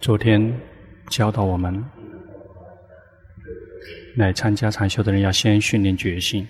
[0.00, 0.58] 昨天
[1.10, 1.84] 教导我们，
[4.16, 6.46] 来参加禅修的人要先训练觉性。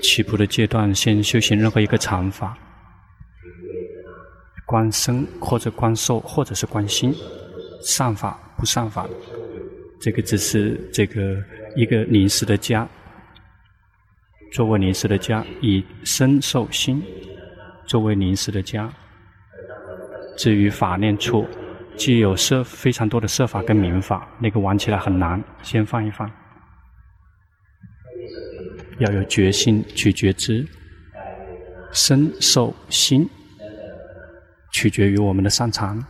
[0.00, 2.56] 起步的阶段，先修行任何一个禅法，
[4.64, 7.14] 观身或者观受或者是观心，
[7.82, 9.06] 善法不善法，
[10.00, 11.36] 这个只是这个
[11.76, 12.88] 一个临时的家，
[14.54, 17.02] 作为临时的家，以身受心
[17.86, 18.90] 作为临时的家。
[20.36, 21.46] 至于法念处，
[21.96, 26.30] 既有设非常多的设法跟名法，那个玩起来很难，先放一放。
[28.98, 30.66] 要有决心去觉知，
[31.92, 33.28] 身受心，
[34.72, 36.04] 取决于我们的擅长。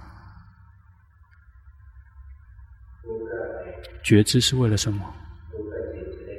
[4.03, 5.05] 觉知是为了什么？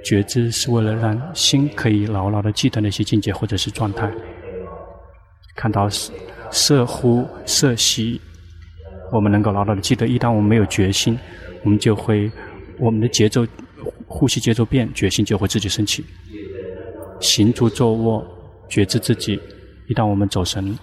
[0.04, 4.14] 觉知是为了让心可以牢牢的记得那些境界或者是状态，
[5.56, 6.12] 看到是
[6.54, 8.22] 色呼色吸，
[9.12, 10.08] 我们能够牢牢的记得。
[10.08, 11.18] 一旦我们没有决心，
[11.64, 12.32] 我们就会
[12.78, 13.46] 我们的节奏
[14.08, 16.06] 呼吸节奏变，决心就会自己升起。
[17.20, 18.24] 行住坐卧，
[18.70, 19.42] 觉知自己。
[19.88, 20.78] 一旦我们走神，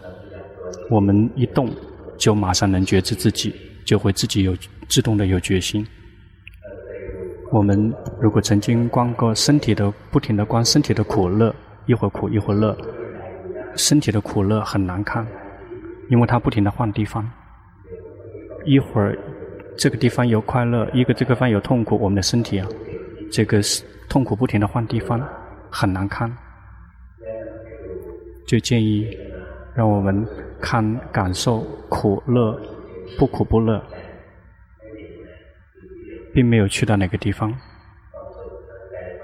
[0.90, 1.70] 我们一动
[2.18, 3.54] 就马上能觉知自己，
[3.84, 4.56] 就会自己有
[4.88, 5.86] 自动的有决心。
[7.52, 11.54] 我们如果曾经观过身体的，不停的观身体的苦乐，
[11.86, 12.76] 一会儿苦一会儿乐，
[13.76, 15.24] 身体的苦乐很难看。
[16.10, 17.26] 因为它不停的换地方，
[18.64, 19.16] 一会儿
[19.78, 22.66] 这个地方有快乐，一个这个地方有痛苦，我们的身体啊，
[23.30, 25.20] 这个是痛苦不停的换地方，
[25.70, 26.30] 很难看。
[28.44, 29.06] 就建议
[29.72, 30.26] 让我们
[30.60, 32.60] 看感受苦乐，
[33.16, 33.80] 不苦不乐，
[36.34, 37.54] 并没有去到哪个地方，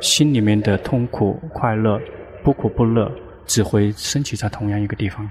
[0.00, 2.00] 心里面的痛苦快乐，
[2.44, 3.10] 不苦不乐，
[3.44, 5.28] 只会升起在同样一个地方。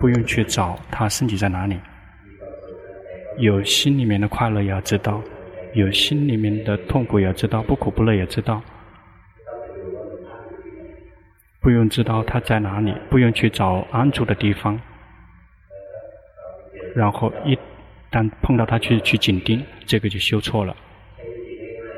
[0.00, 1.78] 不用去找他身体在哪里，
[3.36, 5.22] 有心里面的快乐也要知道，
[5.74, 8.62] 有心里面的痛苦也要知道，不苦不乐也知道。
[11.60, 14.80] 不用知道他在哪里，不用去找安住的地方，
[16.96, 17.54] 然后一
[18.10, 20.74] 旦碰到他去去紧盯，这个就修错了。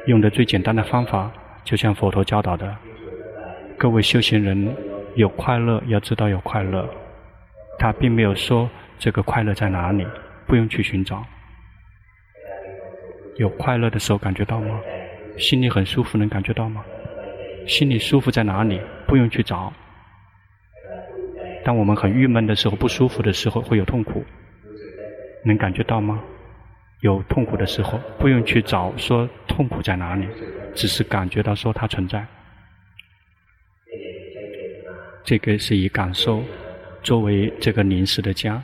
[0.06, 1.30] 用的最简单的方法，
[1.62, 2.76] 就像佛陀教导的，
[3.78, 4.74] 各位修行人
[5.14, 6.84] 有快乐要知道有快乐。
[7.78, 10.06] 他并没有说这个快乐在哪里，
[10.46, 11.24] 不用去寻找。
[13.36, 14.80] 有快乐的时候感觉到吗？
[15.38, 16.84] 心里很舒服，能感觉到吗？
[17.66, 18.80] 心里舒服在哪里？
[19.06, 19.72] 不用去找。
[21.64, 24.24] 当我们很郁闷的时候，不舒服的时候，会有痛苦，
[25.44, 26.22] 能感觉到吗？
[27.00, 30.28] 有痛苦的时候，不用去找，说痛苦在哪里，
[30.74, 32.24] 只是感觉到说它存在。
[35.24, 36.42] 这个是以感受。
[37.02, 38.62] 作为这个临时的家，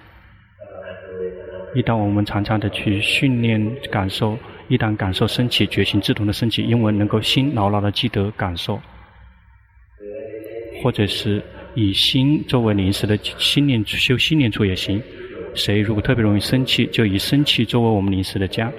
[1.74, 3.60] 一旦我们常常的去训练
[3.90, 4.38] 感受，
[4.68, 8.80] 一旦感受升起，觉醒自动的升起，因为能够心牢牢的记得感受，
[10.82, 11.42] 或者是
[11.74, 15.02] 以心作为临时的心念修心念处也行。
[15.54, 18.72] 谁如果特别容易生气，就以生气作为我们临时的家，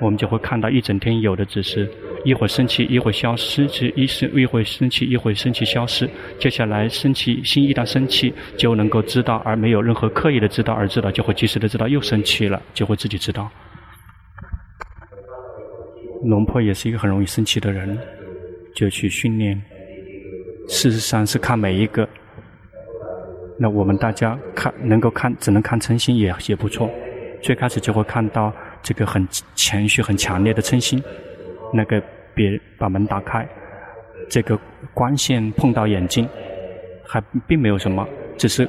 [0.00, 1.88] 我们就会看到一整天有的只是。
[2.24, 6.08] 一会儿生气，一会儿消失，是一生一会儿生气，一会儿生气消失。
[6.38, 13.50] 接下来生气，心一旦生气，就能够知道，而没有任何刻意的知道而知道，就会及时的知道又生气了，就会自己知道。
[16.24, 17.98] 龙婆也是一个很容易生气的人，
[18.74, 19.60] 就去训练。
[20.66, 22.08] 事实上是看每一个。
[23.58, 26.90] 那我们大家看能够看，只能看嗔心也也不错。
[27.42, 28.50] 最开始就会看到
[28.82, 31.00] 这个很情绪很强烈的嗔心。
[31.72, 32.02] 那个
[32.34, 33.46] 别把门打开，
[34.28, 34.58] 这个
[34.92, 36.28] 光线碰到眼睛，
[37.06, 38.06] 还并没有什么，
[38.36, 38.68] 只是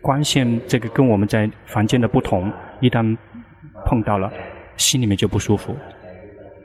[0.00, 3.16] 光线这个跟我们在房间的不同，一旦
[3.84, 4.32] 碰到了，
[4.76, 5.76] 心里面就不舒服，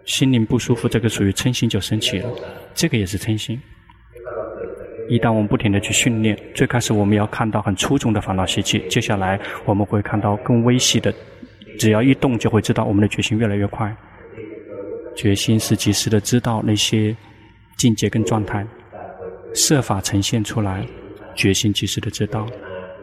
[0.06, 2.30] 心里不舒服，这个属于嗔心就升起了，
[2.74, 3.60] 这个也是嗔心。
[5.10, 11.14] 一旦我们不停的去训练，最开始我们要看到很粗重的烦恼习气，接下来我们会看到更微细的，
[11.78, 13.94] 只要一动就会知道我们的决心越来越快。
[15.16, 17.16] 决心是及时的知道那些
[17.78, 18.66] 境界跟状态，
[19.54, 20.86] 设法呈现出来，
[21.36, 22.48] 决心及时的知道，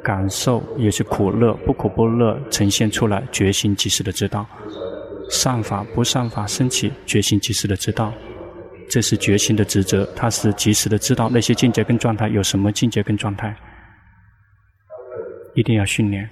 [0.02, 4.46] 感受也是苦乐不苦不乐呈现出来，决心及时的知道，
[5.30, 8.12] 善法不善法升起，决心及时的知道，
[8.88, 13.54] 这是决心的职责，它是及时的知道那些境界跟状态有什么境界跟状态，
[15.54, 16.28] 一定要训练。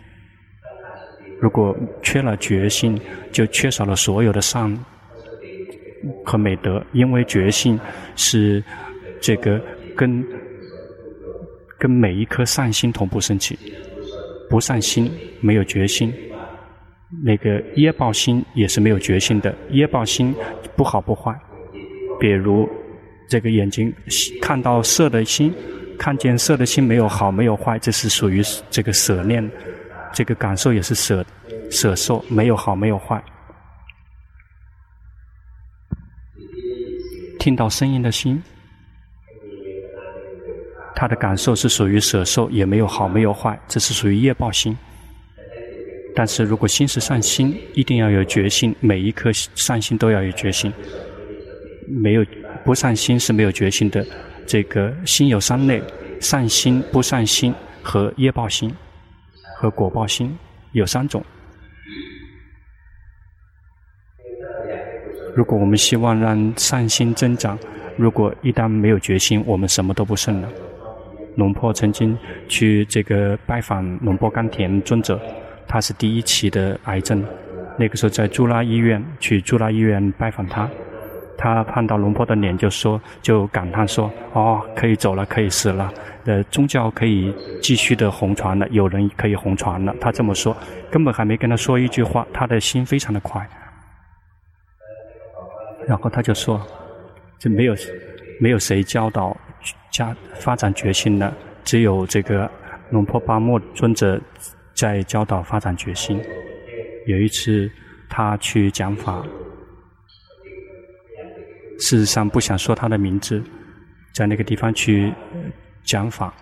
[1.38, 2.98] 如果缺了决心，
[3.30, 4.74] 就缺少了所有的善。
[6.24, 7.78] 和美德，因为觉性
[8.14, 8.62] 是
[9.20, 9.60] 这个
[9.96, 10.24] 跟
[11.78, 13.58] 跟每一颗善心同步升起，
[14.48, 15.10] 不善心
[15.40, 16.12] 没有决心，
[17.22, 19.54] 那个业报心也是没有决心的。
[19.70, 20.34] 业报心
[20.74, 21.34] 不好不坏，
[22.18, 22.68] 比如
[23.28, 23.92] 这个眼睛
[24.40, 25.52] 看到色的心，
[25.98, 29.48] 看见色的心没有好没有坏，这是属于这个舍念，
[30.12, 31.24] 这个感受也是舍
[31.70, 33.22] 舍受，没有好没有坏。
[37.46, 38.42] 听到声音的心。
[40.96, 44.76] 他的感受是属于舍受，也没有好，没有坏，这是属于业报心。
[46.12, 50.72] 但是如果心是善心，一定要有决心，每一颗善心都要有决心。
[51.86, 52.26] 没有
[52.64, 54.04] 不善心是没有决心的。
[54.44, 55.80] 这个心有三类：
[56.18, 58.74] 善心、不善心和业报心
[59.56, 60.36] 和果报心
[60.72, 61.24] 有三种。
[65.36, 67.58] 如果我们希望让善心增长，
[67.94, 70.48] 如果一旦没有决心，我们什么都不剩了。
[71.34, 72.16] 龙婆曾经
[72.48, 75.20] 去这个拜访龙婆甘田尊者，
[75.68, 77.22] 他是第一期的癌症，
[77.76, 80.66] 那个时候在朱拉医院，去朱拉医院拜访他，
[81.36, 85.92] 他看到龙婆的脸就说，就感叹说：“哦，可以走了，可以死了，
[86.24, 87.30] 呃，宗教可以
[87.60, 90.56] 继续的红传了，有人可以红传了。”他这么说，
[90.90, 93.46] 根本还没跟他说一句话，他的心非常的快，
[95.86, 96.60] 然后他就说
[97.38, 97.74] ：“这没有，
[98.40, 99.36] 没有谁教导。”
[99.90, 101.32] 加发展决心的，
[101.64, 102.50] 只有这个
[102.90, 104.20] 龙婆巴莫尊者
[104.74, 106.22] 在教导发展决心。
[107.06, 107.70] 有一次，
[108.06, 109.24] 他去讲法，
[111.78, 113.42] 事实上不想说他的名字，
[114.12, 115.10] 在那个地方去
[115.82, 116.34] 讲法，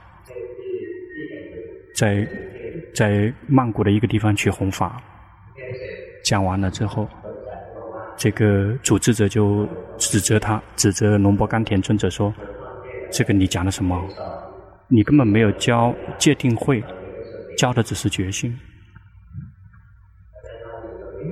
[1.95, 2.27] 在
[2.93, 5.01] 在曼谷的一个地方去弘法，
[6.25, 7.09] 讲完了之后，
[8.17, 9.69] 这个组织者就
[9.99, 12.33] 指责他，指责龙波甘田尊者说。
[13.11, 13.97] 这个你讲的什么？
[14.89, 16.83] 你根本没有教戒定慧，
[17.57, 18.53] 教的只是决心。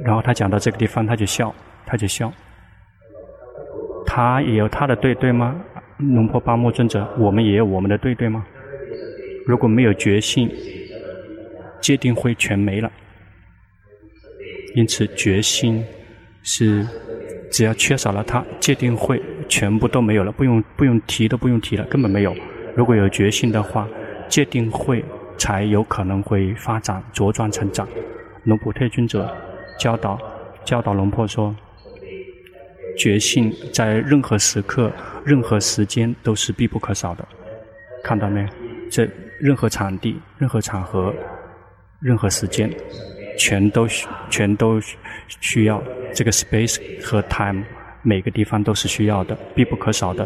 [0.05, 1.53] 然后他讲到这个地方，他就笑，
[1.85, 2.33] 他就笑。
[4.07, 5.61] 他也有他的对对吗？
[5.99, 8.47] 龙婆巴木尊者，我们也有我们的对对吗？
[9.45, 10.49] 如果没有决心，
[11.81, 12.91] 界定会全没了。
[14.77, 15.85] 因此，决心
[16.43, 16.87] 是。
[17.51, 22.35] 只要缺少了它，戒定会全部都没有了，不用不用提都不用提了，根本没有。
[22.75, 23.87] 如果有决心的话，
[24.27, 25.05] 戒定会
[25.37, 27.87] 才有可能会发展茁壮成长。
[28.45, 29.31] 龙普特尊者
[29.79, 30.19] 教导
[30.65, 31.55] 教导龙婆说，
[32.99, 34.91] 决心在任何时刻、
[35.23, 37.29] 任何时间都是必不可少的。
[38.03, 38.49] 看到没？
[38.91, 39.07] 这
[39.39, 41.15] 任何场地、任何场合、
[42.01, 42.71] 任何时间。
[43.43, 43.89] 全都，
[44.31, 44.81] 全都
[45.41, 45.83] 需要
[46.15, 47.65] 这个 space 和 time，
[48.03, 50.25] 每个地方都是需要的，必不可少的。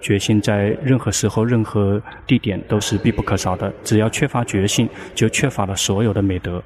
[0.00, 3.70] 决心在任何时候、任何地点都是必不可少的。
[3.84, 6.62] 只要缺乏决心，就缺乏了所有的美德。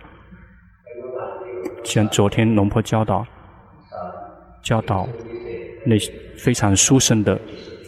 [1.82, 3.27] 像昨天龙婆教导，
[4.62, 5.09] 教导
[5.85, 5.97] 那
[6.38, 7.37] 非常殊胜的，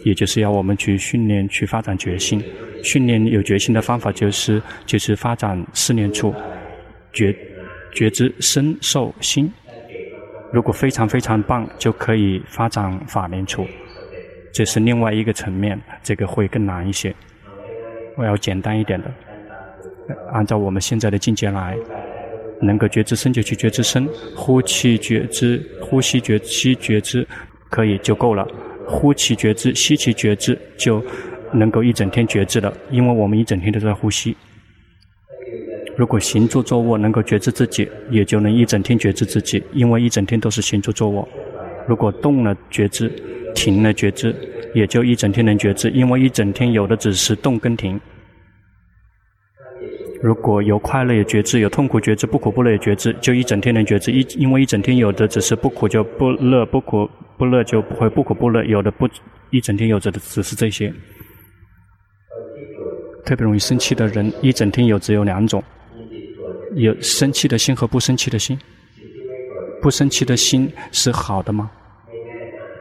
[0.03, 2.43] 也就是要我们去训练、去发展决心。
[2.83, 6.35] 训练有决心的方法就是，就是发展四念处
[7.13, 7.33] 决。
[7.91, 9.51] 觉知身受心，
[10.51, 13.65] 如果非常非常棒，就可以发展法念处。
[14.53, 17.13] 这是另外一个层面，这个会更难一些。
[18.15, 19.11] 我要简单一点的，
[20.31, 21.77] 按照我们现在的境界来，
[22.61, 27.27] 能够觉知身就去觉知身，呼气觉知，呼吸觉吸觉知，
[27.69, 28.47] 可以就够了。
[28.87, 31.03] 呼气觉知，吸气觉知，就
[31.51, 34.35] 能够一整天觉知了，因为我们一整天都在呼吸。
[35.97, 41.27] 如果行住坐卧能够觉知自己，也就能一整天觉知自己，因为一整天都是行住坐卧。
[41.87, 43.09] 如果动了觉知，
[43.55, 44.35] 停了觉知，
[44.75, 47.99] 也就一整天能觉知，因为一整天有的只是动跟停。
[50.21, 54.11] 如果有快乐也觉知，有痛苦觉知，不苦不乐也觉知，就一整天能觉知。
[54.11, 59.09] 一因为一整天有的只是不苦就不乐，不苦不乐就不会不苦不乐，有的不
[59.49, 60.93] 一整天有着的只是这些。
[63.25, 65.63] 特别容易生气的人，一整天有只有两种。
[66.77, 68.57] 有生气的心和不生气的心，
[69.81, 71.71] 不生气的心是好的吗？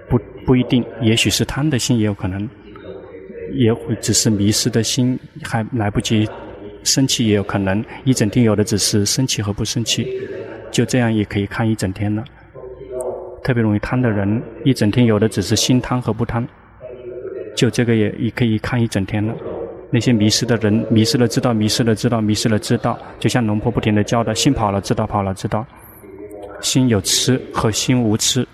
[0.08, 2.46] 不，不一定，也许是贪的心也有可能，
[3.54, 6.28] 也会只是迷失的心还来不及
[6.84, 7.82] 生气也有可能。
[8.04, 10.06] 一整天有的只是生气和不生气，
[10.70, 12.22] 就这样也可以看一整天了。
[13.42, 16.46] 特别容易贪的人，一整天有的只是心贪和不贪，
[17.56, 19.34] 就这个也也可以看一整天了。
[19.90, 25.64] 那些迷失的人，迷失了知道，迷失了知道，迷失了知道，就像龙婆不停的教的，心跑了知道，跑了知道，
[26.60, 28.46] 心有痴和心无痴，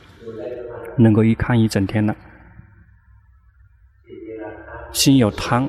[0.97, 2.15] 能够一看一整天了。
[4.93, 5.67] 心有贪，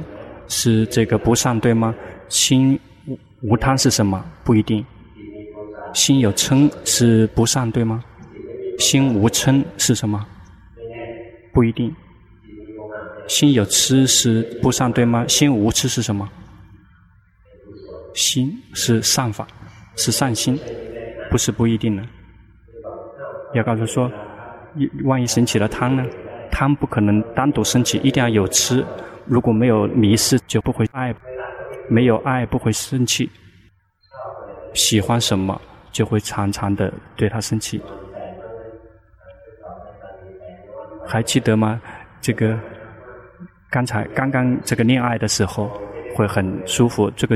[0.47, 1.95] 是这个不善对吗？
[2.27, 2.77] 心
[3.41, 4.23] 无贪是什么？
[4.43, 4.85] 不一定。
[5.93, 8.03] 心有嗔是不善，对吗？
[8.79, 10.25] 心无嗔是什么？
[11.53, 11.95] 不一定。
[13.27, 15.25] 心有痴是不善，对吗？
[15.27, 16.29] 心无痴是什么？
[18.13, 19.47] 心是善法，
[19.95, 20.59] 是善心，
[21.31, 22.03] 不是不一定的。
[23.53, 24.11] 要告诉说，
[24.75, 26.05] 一万一升起了贪呢？
[26.51, 28.85] 贪不可能单独升起，一定要有痴。
[29.25, 31.13] 如果没有迷失，就不会爱；
[31.89, 33.29] 没有爱，不会生气。
[34.73, 35.59] 喜欢什么，
[35.91, 37.81] 就会常常的对他生气。
[41.07, 41.81] 还记得吗？
[42.21, 42.57] 这个
[43.73, 45.67] 刚才刚刚这个恋爱的时候
[46.15, 47.35] 会很舒服，这个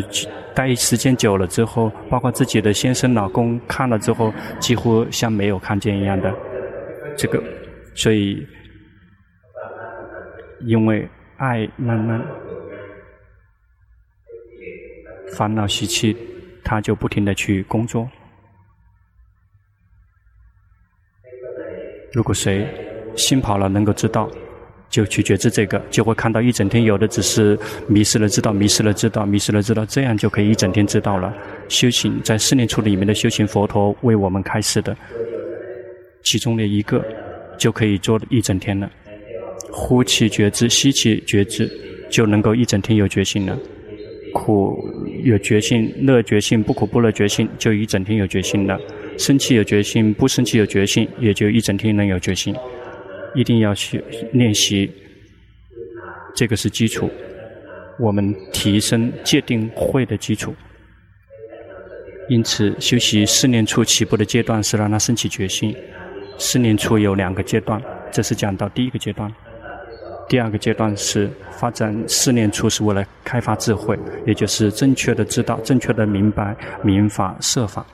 [0.54, 6.32] 待时间久了之后，包括自己的先生、老公看了之后，几乎像没有看见一样的。
[7.18, 7.44] 这个，
[7.96, 8.46] 所以
[10.62, 11.10] 因为。
[11.40, 12.20] 爱慢慢
[15.36, 16.18] 烦恼习气，
[16.64, 18.10] 他就不停的去工作。
[22.12, 22.68] 如果谁
[23.16, 24.28] 心跑了，能够知道，
[24.90, 31.34] 就去觉知这个，就会看到一整天有的只是迷失了知道，迷失了知道，迷失了知道，这样就可以一整天知道了。
[31.68, 34.96] 修行在四念处里面的修行，佛陀为我们开示的，
[36.24, 37.04] 其中的一个
[37.58, 38.90] 就可以做一整天了。
[39.72, 41.70] 呼气觉知，吸气觉知，
[42.10, 43.58] 就能够一整天有觉性了。
[44.34, 44.78] 苦
[45.24, 48.80] 有觉性，乐觉性，不苦不乐觉性，就一整天有觉性了。
[49.18, 52.56] 生气有觉性，不生气有觉性，也就一整天能有觉性。
[53.34, 54.04] 一定要去
[54.34, 54.92] 练习，
[56.36, 57.10] 这个是基础，
[58.00, 60.56] 我们提升戒定慧的基础。
[62.30, 65.76] 因此，修习四念处起步的阶段是让他升起决心。
[66.38, 67.82] 四念处有两个阶段，
[68.12, 69.34] 这是讲到第一个阶段。
[70.28, 76.54] 第二个阶段是发展四念处，是为了开发智慧，也就是正确的知道、正确的明白
[76.84, 77.86] 明法设法。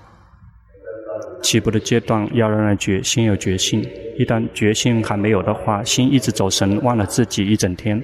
[1.44, 3.82] 起步的阶段要让人觉心有决心，
[4.18, 8.02] 一旦决心还没有的话，心一直走神，忘了自己一整天。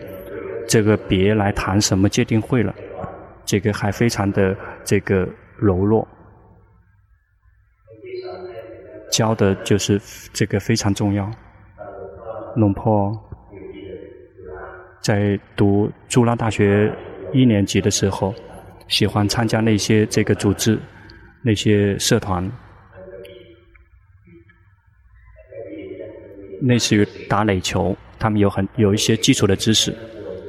[0.68, 2.76] 这个别来谈什么戒定慧了，
[3.46, 5.28] 这个还非常的这个
[5.58, 6.08] 柔弱。
[9.12, 10.00] 教的就是
[10.32, 11.28] 这个非常重要，
[12.56, 13.12] 龙婆。
[15.02, 16.94] 在读朱拉大学
[17.34, 18.36] 一年级的时候，
[18.90, 20.78] 喜欢参加那些这个组织、
[21.42, 22.48] 那些社团，
[26.62, 29.94] 类似于打垒球，他们有很有一些基础的知识，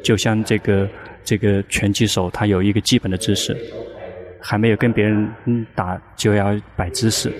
[0.02, 0.88] 就像这个
[1.25, 3.57] 这个拳击手，他有一个基本的知识，
[4.40, 5.29] 还没有跟别人
[5.75, 7.33] 打就要摆姿势，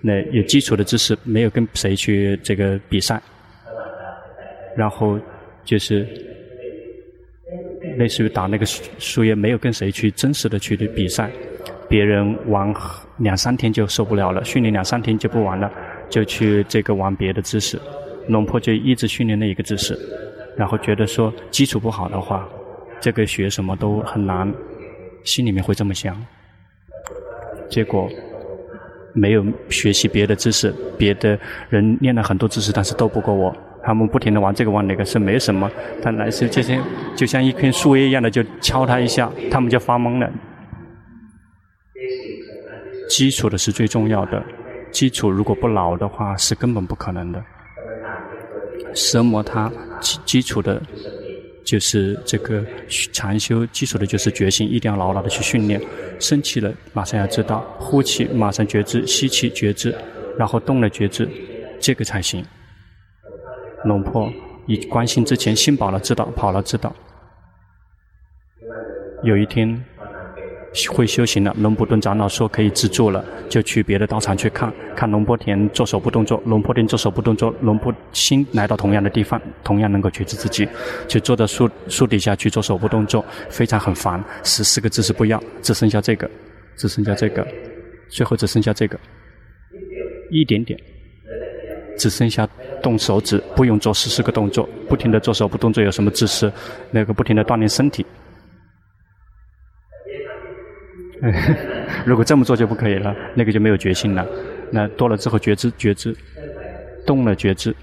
[0.00, 3.20] 那有基础的知识，没有跟谁去这个比赛，
[4.76, 5.18] 然后
[5.64, 6.06] 就是。
[7.96, 11.30] 类似于打那个树叶，没有跟谁去真实的去比赛，
[11.88, 12.74] 别人玩
[13.18, 15.70] 两三天就受不了了，训练两三天就不玩了，
[16.08, 17.78] 就去这个玩别的姿势。
[18.28, 19.98] 龙婆就一直训练那一个姿势，
[20.56, 22.48] 然后觉得说基础不好的话，
[23.00, 24.52] 这个学什么都很难，
[25.24, 26.16] 心里面会这么想。
[27.68, 28.08] 结果
[29.12, 31.38] 没有学习别的知识，别的
[31.68, 33.54] 人练了很多知识，但是斗不过我。
[33.86, 35.70] 他们不停地玩这个玩那个，是没什么。
[36.02, 36.80] 但来时这些
[37.14, 40.32] 就像一片树叶一样的，就敲他一下，他们就发懵了。
[43.10, 44.42] 基础的是最重要的，
[44.90, 47.44] 基础如果不牢的话，是根本不可能的。
[48.94, 49.70] 折磨他
[50.00, 50.80] 基基础的，
[51.64, 52.64] 就是这个
[53.12, 55.80] 禅修基础的，就是决心，一定要牢牢的去训练。
[56.20, 59.92] 生气了，马上要知道；呼气，马上觉知；吸气，觉知；
[60.38, 61.28] 然后动了觉知，
[61.80, 62.44] 这个才行。
[63.84, 64.32] 龙婆
[64.66, 66.94] 以关心之前心跑了知道，跑了知道。
[69.22, 69.84] 有一天
[70.90, 80.68] 会修行了，龙普顿长老说可以自助了，就去别的道场去看看龙波田做手部动作，龙波田做手部动作，龙婆心来到同样的地方，同样能够觉知自己，
[81.06, 86.28] 就坐在树树底下去做手部动作，非常很烦，十四个姿势不要，只剩下这个，
[86.76, 87.46] 只剩下这个，
[88.08, 88.98] 最后只剩下这个，
[90.30, 90.78] 一点点。
[91.96, 92.44] 只剩下
[92.82, 96.52] 动手指，不用做十四个动作，不停地做手部动作，有什么姿势？
[96.90, 98.04] 那个不停地锻炼身体。
[102.04, 104.26] 如果这么做就不可以了，那个就没有决心了。
[104.70, 106.14] 那多了之后觉知觉知，
[107.06, 107.74] 动了觉知。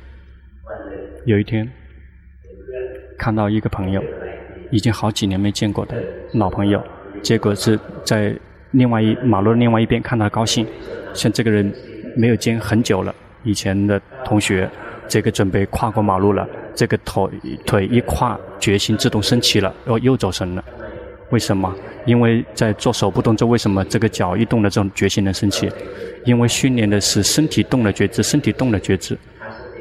[1.25, 1.69] 有一天，
[3.17, 4.03] 看到一个朋友，
[4.69, 5.95] 已经好几年没见过的
[6.33, 6.83] 老朋友，
[7.21, 8.35] 结果是在
[8.71, 10.67] 另外一马路的另外一边看他高兴，
[11.13, 11.73] 像这个人
[12.15, 13.13] 没有见很久了。
[13.43, 14.69] 以前的同学，
[15.07, 17.29] 这个准备跨过马路了，这个腿
[17.65, 20.63] 腿一跨，决心自动升起了，然后又走神了。
[21.31, 21.73] 为什么？
[22.05, 25.69] 因为在做手部动作，为什么这个脚一动的这种觉性能升起？
[26.25, 29.17] 因为训练的是身体动的觉知，身体动的觉知。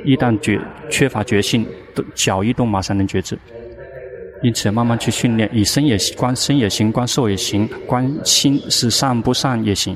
[0.04, 1.66] 一旦觉缺乏觉性，
[2.14, 3.38] 脚一动马上能觉知。
[4.42, 9.94] 因此，慢慢去训练，以身也行观身也行，观受也行，观心是善不善也行。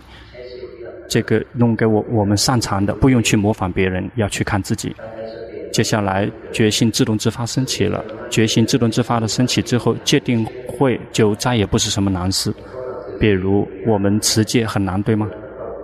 [1.08, 4.94] 这个弄给我我们擅长的，不用去模仿别人，要去看自己。
[5.74, 12.54] 接下来，觉性自动自发升起了，觉性自动自发的升起之后，戒定慧就再也不是什么难事。
[13.18, 15.28] 比如我们持戒很难，对吗？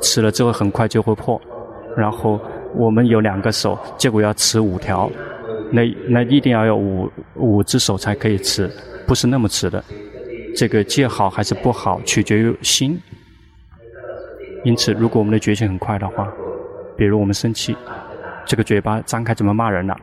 [0.00, 1.40] 持了之后很快就会破。
[1.96, 2.40] 然后
[2.76, 5.10] 我们有两个手，结果要持五条。
[5.72, 8.70] 那那一定要有五五只手才可以持，
[9.08, 9.82] 不是那么持的。
[10.54, 12.96] 这个戒好还是不好，取决于心。
[14.62, 16.32] 因此，如果我们的觉性很快的话，
[16.96, 17.74] 比如我们生气，
[18.46, 19.96] 这个嘴巴张开准备骂人了，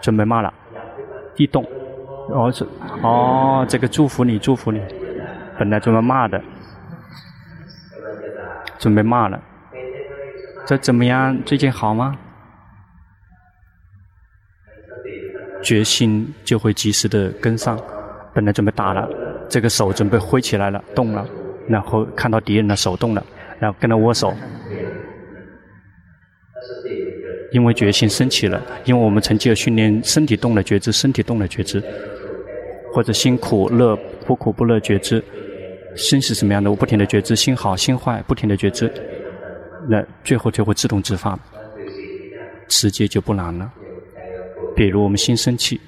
[0.00, 0.52] 准备骂了，
[1.36, 1.64] 一动，
[2.28, 2.66] 哦是
[3.02, 4.80] 哦，这个祝福你祝福你，
[5.58, 6.42] 本来准备骂的，
[8.78, 9.40] 准备骂了，
[10.66, 11.36] 这怎么样？
[11.44, 12.16] 最近好吗？
[15.62, 17.78] 决心就会及时的跟上，
[18.34, 19.08] 本来准备打了，
[19.48, 21.24] 这个手准备挥起来了，动了，
[21.68, 23.24] 然后看到敌人的手动了，
[23.60, 24.34] 然后跟他握手，
[27.52, 31.82] 因为觉性升起了，因为我们曾经有训练身体动了觉知，身体动了觉知，
[32.92, 33.94] 或者心苦乐
[34.26, 35.22] 不苦不乐觉知，
[35.94, 38.90] 心是什么样的，我不停的觉知，心好心坏不停的觉知，
[39.88, 41.38] 那最后就会自动自发，
[42.68, 43.70] 直接就不难了。
[44.74, 45.78] 比如我们心生气，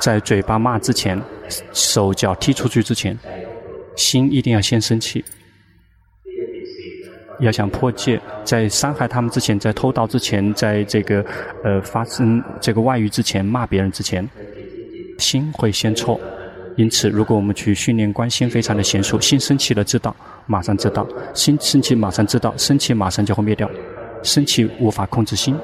[0.00, 1.20] 在嘴巴骂之前，
[1.72, 3.16] 手脚踢出去之前，
[3.94, 5.24] 心一定要先生气。
[7.40, 11.24] 要想破戒，在伤害他们之前，在偷盗之前，在这个
[11.62, 14.28] 呃发生这个外遇之前，骂别人之前，
[15.18, 16.20] 心会先错。
[16.76, 20.14] 因此，如果我们去训练观心，非常的娴熟，心生气了知道，
[20.46, 21.04] 马上知道；
[21.34, 23.68] 心生气马上知道，生气马上就会灭掉。
[24.22, 25.56] 生气无法控制心。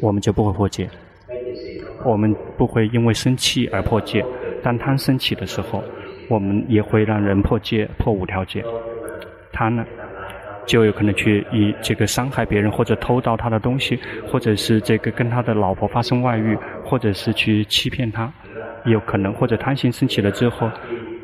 [0.00, 0.88] 我们就不会破戒，
[2.04, 4.24] 我们不会因为生气而破戒。
[4.62, 5.82] 当贪生起的时候，
[6.28, 8.62] 我们也会让人破戒，破五条戒。
[9.52, 9.84] 贪呢，
[10.66, 18.32] 就有可能去以这个伤害别人，或者偷盗他的东西，或者是这个跟他的老婆发生外遇，或者是去欺骗他，
[18.84, 19.32] 有可能。
[19.32, 20.70] 或者贪心生起了之后，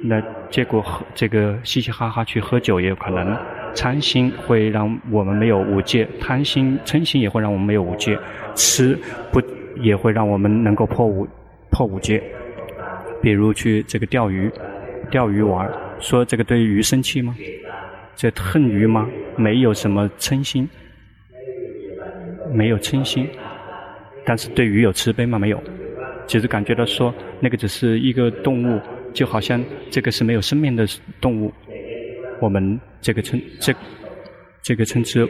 [0.03, 3.37] 那结果喝这个嘻嘻哈哈去喝酒也有可能。
[3.75, 8.19] 贪心会让我们没有五戒，贪心嗔心也会让我们没有五戒，
[8.55, 8.99] 吃
[9.31, 9.41] 不
[9.77, 11.27] 也会让我们能够破五
[11.71, 12.23] 破五戒。
[13.23, 14.51] 比如去这个钓鱼，
[15.11, 17.35] 钓鱼玩，说这个对鱼生气吗？
[18.21, 19.09] 这恨鱼吗？
[19.35, 20.69] 没有什么嗔心，
[22.53, 23.27] 没有嗔心，
[24.27, 25.39] 但是对鱼有慈悲吗？
[25.39, 25.59] 没有，
[26.27, 28.79] 只是感觉到说那个只是一个动物，
[29.15, 30.87] 就好像这个是没有生命的
[31.19, 31.51] 动物。
[32.43, 33.73] 我们这个称这
[34.61, 35.27] 这个称之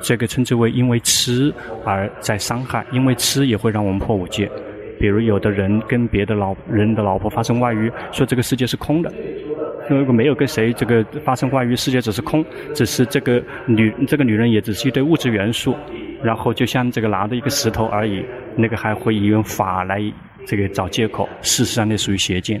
[0.00, 1.52] 这个称之为因为吃
[1.84, 4.50] 而在伤害，因为吃也会让我们破五戒。
[4.98, 9.12] 比如有的人跟别的老人的老婆发生外遇，说这个世界是空的。
[9.98, 15.74] 如果没有跟谁这个发生关于，世界只是空，只是这个女这个女人也只是一堆物质元素，
[16.22, 18.24] 然后就像这个拿着一个石头而已。
[18.56, 20.00] 那个还会以用法来
[20.44, 22.60] 这个找借口，事实上那属于邪见，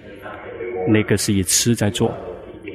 [0.88, 2.14] 那个是以吃在做。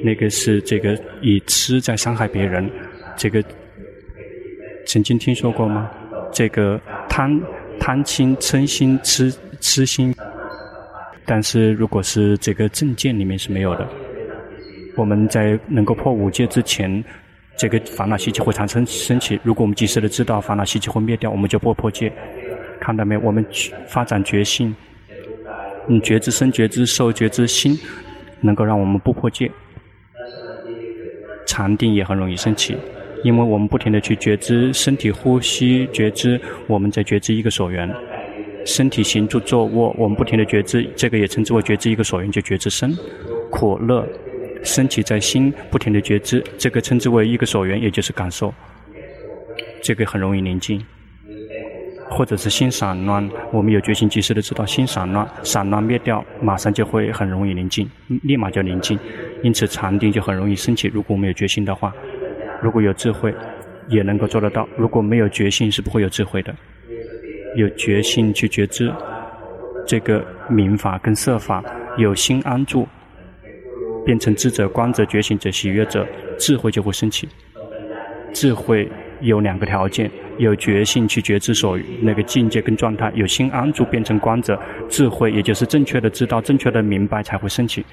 [0.04, 2.70] 那个是这个以痴在伤害别人，
[3.16, 3.42] 这个
[4.86, 5.90] 曾经听说过吗？
[6.30, 7.40] 这个贪
[7.80, 10.14] 贪心、嗔心、痴痴心，
[11.24, 13.88] 但是如果是这个正见里面是没有的。
[14.96, 17.04] 我们在能够破五戒之前，
[17.56, 19.38] 这个烦恼习气会产生升起。
[19.42, 22.12] 如果我们及时的知道烦恼习气会灭掉，我们就不破戒。
[22.80, 23.16] 看到没？
[23.18, 23.44] 我们
[23.86, 24.74] 发展觉性，
[25.88, 27.78] 嗯，觉知身、觉知受、觉知心，
[28.40, 29.50] 能够让我们不破戒。
[31.46, 32.76] 禅定也很容易升起，
[33.22, 37.88] 因为我们不停地去觉知身体呼吸，觉知我们在觉知一个所缘，
[38.64, 42.92] 身体行住坐卧，我们不停地觉知，这个也称之为觉知一个所缘，就觉知身
[43.50, 44.06] 苦乐，
[44.62, 48.52] 升起在心不停的觉知，这个称之为一个所缘，也就是感受，
[49.82, 50.84] 这个很容易宁静。
[52.08, 57.86] 或者是心散乱，我们有决心及时的知道心散乱，散乱灭掉，马上就会很容易宁静，
[58.22, 58.96] 立马就宁静。
[59.42, 60.86] 因此禅定就很容易升起。
[60.88, 61.92] 如果我们有决心的话，
[62.62, 63.34] 如果有智慧，
[63.88, 64.66] 也能够做得到。
[64.78, 66.54] 如果没有决心，是不会有智慧的。
[67.56, 68.90] 有决心去觉知
[69.84, 71.62] 这个明法跟色法，
[71.98, 72.86] 有心安住，
[74.06, 76.06] 变成智者、观者、觉醒者、喜悦者，
[76.38, 77.28] 智慧就会升起。
[78.32, 78.88] 智慧
[79.20, 87.84] 有两个条件：有觉性去觉知所那个境界跟状态；有心安住变成观者，智慧也就是正确的知道、正确的明白才会升起。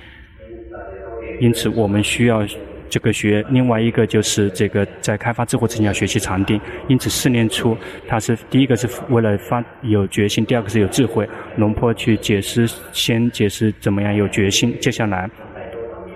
[1.41, 2.45] 因此，我们需要。
[2.89, 7.76] 这个学，另外一个就是这个在开发智慧之前要学习禅定，因此四念初，
[8.08, 11.28] 它是第一个是为了发有决心，第二个是有智慧。
[11.56, 15.28] 龙坡去解释，先解释怎么样有决心，接下来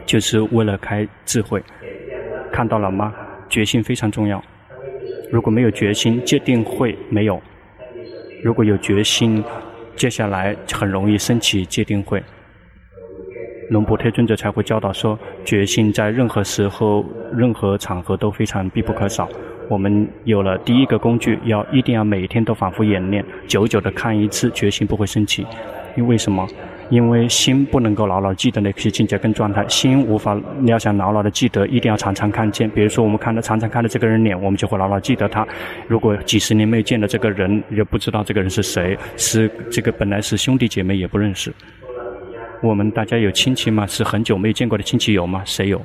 [0.08, 1.62] 就是为了开智慧。
[2.52, 3.14] 看到了吗？
[3.48, 4.44] 决心非常重要。
[5.32, 7.36] 如果没有决心，戒定慧没有；
[8.44, 9.44] 如果有决心，
[9.96, 12.24] 接下来很容易升起戒定慧。
[13.70, 19.28] 龙婆特尊者才会教导说，决心在任何时候、任何场合都非常必不可少。
[19.70, 25.46] 我们有了第一个工具，要一定要每天都反复演练，久久的看一次，决心不会升起。
[25.98, 26.48] 因为什么？
[26.90, 32.70] 因为心不能够牢牢记得那些境界跟状态，心无法，你要想牢牢的记得，一定要常常看见。
[32.70, 35.46] 比如说，我们看到常常看到这个人脸，我们就会牢牢记得他。
[35.88, 41.54] 如果几十年没见到这个人，也不知道这个人是谁，是这个本来是兄弟姐妹也不认识。
[42.62, 43.86] 我们大家有亲戚吗？
[43.86, 45.42] 是很久没有见过的亲戚有吗？
[45.46, 45.82] 谁有？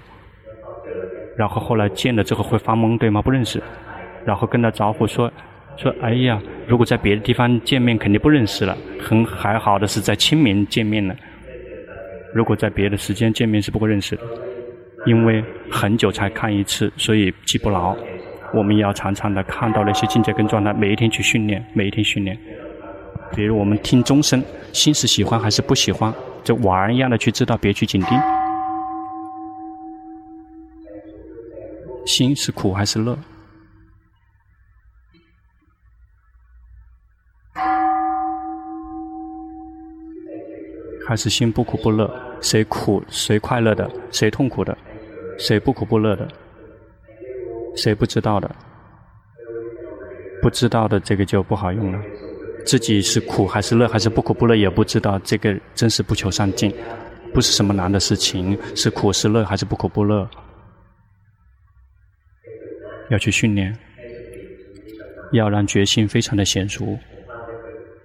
[1.36, 3.20] 然后后来见了之后会发懵，对吗？
[3.20, 3.60] 不认识，
[4.24, 5.30] 然后跟他招呼说，
[5.76, 11.14] 说哎呀，如果在别的地方见面肯定不认识了，很还好的是在清明见面了。
[12.35, 14.22] 如果在别的时间见面是不会认识的，
[15.06, 17.96] 因为很久才看一次，所以记不牢。
[18.54, 22.38] 我们要常常的看到那些境界跟状态，每一天去训练，每一天训练。
[23.35, 26.12] 比如我们听钟声，心是喜欢还是不喜欢？
[26.44, 28.18] 就玩一样的去知道，别去紧盯。
[32.04, 33.16] 心是苦还是乐？
[41.06, 42.10] 还是心不苦不乐？
[42.40, 43.90] 谁苦谁快乐的？
[44.10, 44.76] 谁痛苦的？
[45.38, 46.28] 谁不苦不乐的？
[47.76, 48.50] 谁不知道的？
[50.40, 52.00] 不知道的这个就不好用了。
[52.64, 56.72] 自己是苦还是乐，还是不苦不乐也不知道，这个真是不求上进，
[57.32, 58.56] 不是什么难的事情。
[58.74, 60.28] 是苦是乐还是不苦不乐，
[63.10, 63.76] 要去训练，
[65.32, 66.96] 要让决心非常的娴熟。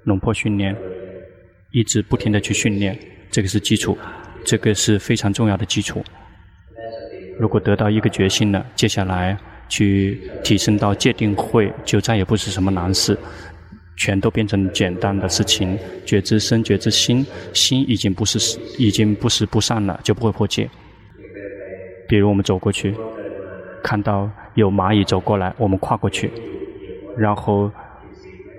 [0.04, 0.76] 龙坡训练，
[1.72, 2.98] 一直不停的去训练，
[3.30, 3.98] 这个是基础，
[4.44, 6.04] 这个是非常重要的基础。
[7.40, 9.38] 如果得到一个决心了，接下来
[9.70, 13.18] 去提升到戒定慧，就再也不是什么难事。
[14.00, 15.76] 全都变成简单的事情，
[16.06, 20.70] 觉知身，觉知心，心已经不是已经不是不善了，就不会破戒。
[22.08, 22.94] 比如我们走过去，
[23.84, 26.32] 看到有蚂蚁走过来，我们跨过去，
[27.18, 27.72] 然后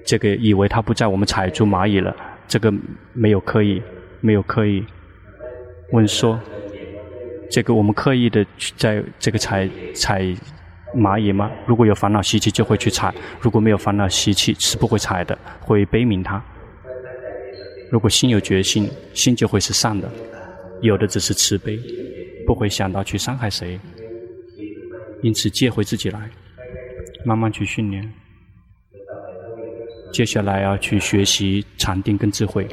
[0.05, 2.15] 这个以为它不在，我们踩住蚂蚁了，
[2.49, 2.73] 这个
[3.13, 3.81] 没有刻意，
[4.21, 4.85] 没有刻意。
[5.93, 6.41] 问说，
[7.51, 10.35] 这个我们刻意的去在这个踩踩。
[10.97, 11.51] 蚂蚁吗？
[11.67, 16.43] 如果有烦恼习气，就会去踩；如果没有烦恼习气，是不会踩的，会悲悯它。
[17.93, 20.11] 如果心有决心，心就会是善的，
[20.81, 21.79] 有的只是慈悲，
[22.47, 23.79] 不会想到去伤害谁。
[25.21, 26.31] 因此，戒回自己来，
[27.23, 28.11] 慢慢去训练。
[30.13, 32.67] 接下来要去学习禅定跟智慧。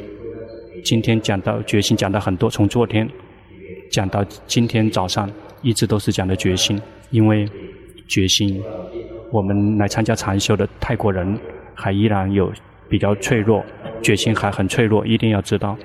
[0.84, 3.10] 今天讲到决心，讲的很多，从昨天
[3.91, 5.30] 讲到今天早上，
[5.62, 7.48] 一直都是讲的决心，因为。
[8.08, 8.62] 决心，
[9.32, 11.39] 我们来参加禅修的泰国人
[11.74, 12.54] 还依然有
[12.88, 13.65] 比较脆弱，
[14.00, 15.76] 决心还很脆弱，一定要知道，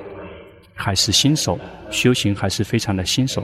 [0.75, 1.59] 还是新手，
[1.91, 3.43] 修行还是非常的新手。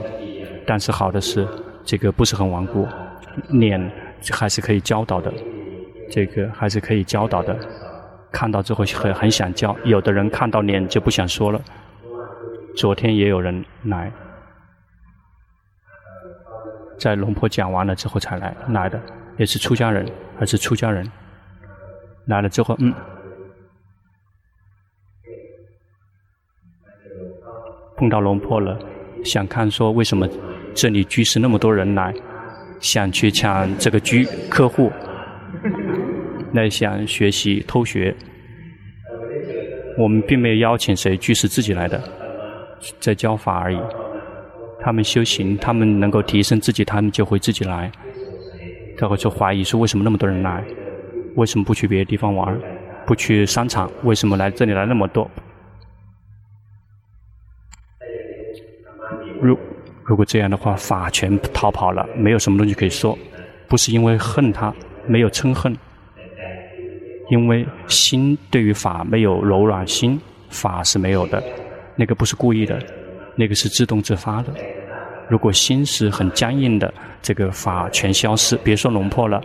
[0.63, 1.47] 但是好的是，
[1.83, 2.87] 这个不是很顽固，
[3.49, 3.81] 脸
[4.29, 5.33] 还是可以教导的，
[6.11, 7.57] 这个还是可以教导的。
[8.31, 11.61] 看到之后很很想教，有的人看到脸就不想说了。
[12.75, 14.11] 昨天也有人来。
[16.99, 18.99] 在龙婆讲完了之后才来来的，
[19.37, 20.03] 也是出家人，
[20.39, 21.07] 还是出家人，
[22.25, 22.91] 来了之后，嗯，
[27.95, 28.79] 碰到龙婆了，
[29.23, 30.27] 想看说为什么
[30.73, 32.11] 这里居士那么多人来，
[32.79, 34.91] 想去抢这个居客户，
[36.53, 38.15] 来想学习偷学，
[39.97, 42.01] 我们并没有邀请谁，居士自己来的，
[42.99, 43.79] 在教法而已。
[44.79, 47.91] 他们修行，他们能够提升自己，他们就会自己来。
[48.97, 50.63] 他会说怀疑说，为什么那么多人来？
[51.35, 52.57] 为什么不去别的地方玩？
[53.05, 53.91] 不去商场？
[54.03, 55.29] 为什么来这里来那么多？
[59.41, 59.57] 如
[60.03, 63.17] 如果这样的话，法全逃跑了，没有什么东西可以说。
[63.67, 64.73] 不是因为恨他，
[65.05, 65.75] 没有嗔恨，
[67.29, 71.43] 因为心对于法没有柔软心，法是没有的，
[71.95, 72.79] 那个不是故意的，
[73.35, 74.53] 那个是自动自发的。
[75.29, 78.55] 如果心是很僵硬的，这个法全消失。
[78.57, 79.41] 别说龙破了，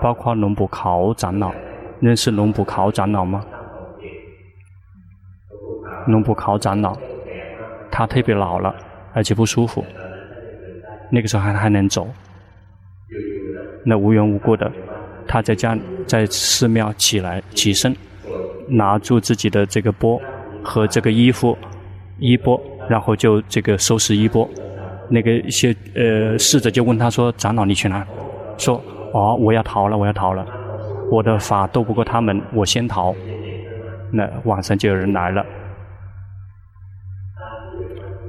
[0.00, 1.52] 包括龙普考长老，
[2.00, 3.44] 认识龙普考长老吗？
[6.06, 6.96] 龙普考长老，
[7.90, 8.74] 他特别老了，
[9.12, 9.84] 而且不舒服，
[11.10, 12.08] 那个时候还还能走，
[13.84, 14.72] 那无缘无故的，
[15.36, 17.94] 他在家在寺庙起来起身，
[18.66, 20.18] 拿住自己的这个钵
[20.64, 21.54] 和这个衣服
[22.18, 24.48] 衣钵，然后就这个收拾衣钵。
[25.10, 28.02] 那个一些呃侍者就问他说：“长老，你去哪？”
[28.56, 30.46] 说：“哦，我要逃了，我要逃了，
[31.10, 33.14] 我的法斗不过他们，我先逃。”
[34.10, 35.44] 那晚上就有人来了，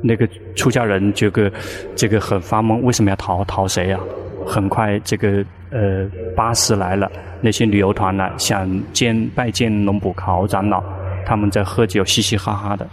[0.04, 1.50] 那个出家人这个
[1.96, 3.46] 这个很发懵，为什么要逃？
[3.46, 4.00] 逃谁呀？
[4.46, 10.84] 很快这个呃巴士来了，那些旅游团来想见拜见龙普考长老，
[11.26, 12.88] 他们在喝酒，嘻嘻哈哈的，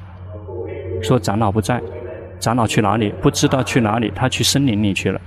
[1.02, 1.80] 说长老不在。
[2.40, 3.10] 长老去哪里？
[3.22, 5.18] 不知道去哪里，他去森林里去了。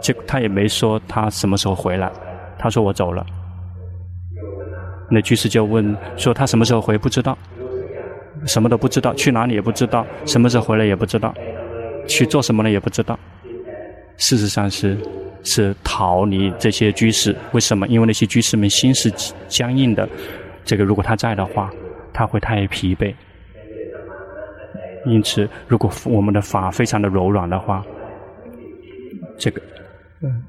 [0.00, 2.10] 结他也没说他什么时候回来，
[2.58, 3.24] 他说我走了。
[5.08, 6.98] 那居士就问说他什么时候回？
[6.98, 7.38] 不知道，
[8.44, 11.32] 什么都不知道，去哪里也不知道，什么时候回来也不知道，
[12.06, 13.18] 去做什么了也不知道。
[14.18, 14.98] 事实上是
[15.46, 17.86] 是逃离这些居士，为什么？
[17.86, 19.08] 因为那些居士们心是
[19.48, 20.06] 僵硬的，
[20.64, 21.72] 这个如果他在的话，
[22.12, 23.14] 他会太疲惫。
[25.06, 27.86] 因此，如果我们的法非常的柔软的话，
[29.38, 29.62] 这个，
[30.20, 30.42] 嗯，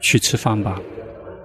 [0.00, 0.80] 去吃饭吧，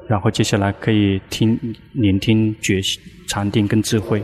[0.08, 1.60] 然后接下来可以听
[1.92, 2.80] 聆听觉
[3.28, 4.24] 禅定跟智慧。